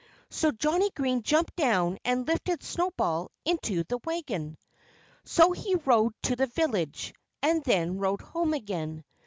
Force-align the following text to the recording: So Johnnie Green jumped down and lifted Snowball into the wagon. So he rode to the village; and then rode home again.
So 0.31 0.49
Johnnie 0.51 0.89
Green 0.89 1.21
jumped 1.21 1.55
down 1.55 1.99
and 2.03 2.27
lifted 2.27 2.63
Snowball 2.63 3.29
into 3.45 3.83
the 3.83 3.99
wagon. 4.03 4.57
So 5.25 5.51
he 5.51 5.75
rode 5.75 6.15
to 6.23 6.35
the 6.35 6.47
village; 6.47 7.13
and 7.43 7.63
then 7.63 7.99
rode 7.99 8.21
home 8.21 8.55
again. 8.55 9.03